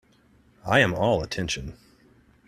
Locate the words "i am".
0.65-0.95